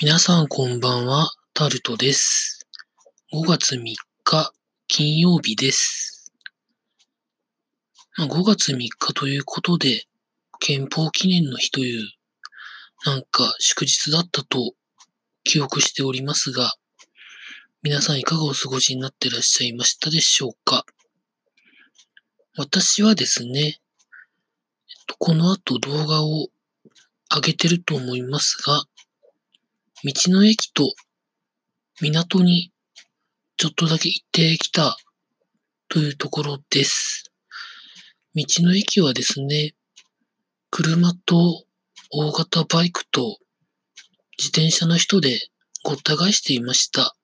[0.00, 2.66] 皆さんこんばんは、タルトです。
[3.32, 3.94] 5月3
[4.24, 4.52] 日、
[4.88, 6.32] 金曜日です。
[8.16, 10.06] まあ、5月3日ということで、
[10.58, 12.08] 憲法記念の日という、
[13.04, 14.72] なんか祝日だったと
[15.44, 16.72] 記憶しておりますが、
[17.82, 20.84] 皆さんいかがお過ごしになってらっしゃいましたでしょうか？
[22.56, 23.78] 私はですね、
[25.18, 26.48] この後動画を
[27.32, 28.82] 上げてると思いますが、
[30.04, 30.92] 道の駅と
[32.00, 32.72] 港に
[33.56, 34.96] ちょっとだけ行ってきた
[35.88, 37.30] というところです。
[38.34, 39.76] 道の駅はですね、
[40.70, 41.66] 車と
[42.10, 43.38] 大型バイクと
[44.38, 45.38] 自転車の人で
[45.84, 47.14] ごった返していました。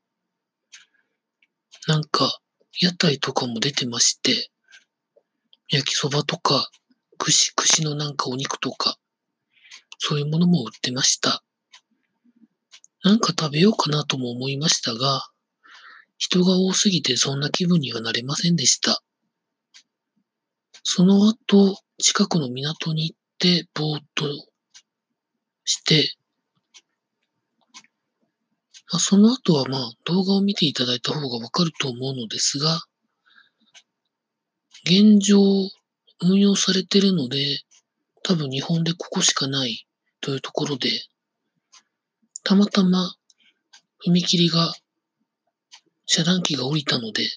[1.89, 2.39] なんか
[2.81, 4.51] 屋台とかも出てまして、
[5.69, 6.71] 焼きそばとか
[7.19, 8.99] 串、串のなんかお肉とか、
[9.99, 11.43] そういうものも売ってました。
[13.09, 15.23] なんか食べようかなとも思いましたが、
[16.19, 19.03] 人が多すぎてそんな気分にはなれませんでした。
[20.83, 24.27] その後、近くの港に行って、ぼーっと
[25.65, 26.17] して、
[28.93, 32.79] まあ、その後はまあ動画を見ていただいた方がわかると思うのですが、
[34.85, 35.41] 現状
[36.21, 37.63] 運用されてるので、
[38.23, 39.87] 多分日本でここしかない
[40.21, 40.91] というところで、
[42.45, 43.15] たまたま
[44.05, 44.75] 踏切が、
[46.07, 47.29] 遮断機が降りたので、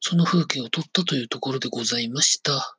[0.00, 2.76] その風景を撮ったというところでございました。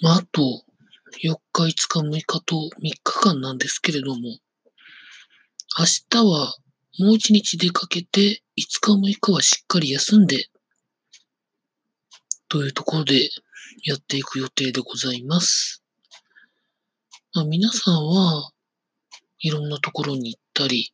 [0.00, 0.64] まあ、あと、
[1.24, 4.38] 4日、5日、6日と3日間なんですけれども、
[5.78, 6.56] 明日は
[6.98, 10.48] もう1日出かけて、5日、6日はしっかり休んで、
[12.48, 13.28] というところで
[13.84, 15.82] やっていく予定でございます。
[17.34, 18.52] まあ、皆さんは
[19.40, 20.92] いろんなところに行ったり、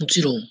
[0.00, 0.50] もちろん、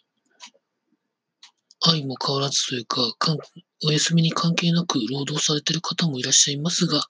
[1.81, 3.37] 愛も変わらずというか、かん
[3.85, 7.03] お休みに関係なく労働されてる方もいらっしゃいますが、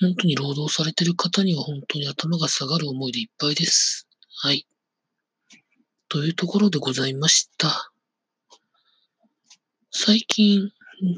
[0.00, 4.06] 本当に労働されてる方には本当に頭が下がる思いでいっぱいです。
[4.36, 4.66] はい。
[6.08, 7.90] というところでございました。
[9.90, 10.70] 最近、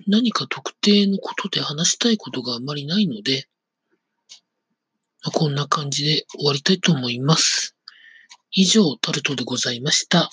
[0.06, 3.48] 何か特定のことで話したいことがあまりないので、
[5.26, 7.74] まあこんな感じで終わりたいと思います。
[8.52, 10.30] 以上、タルトでございました。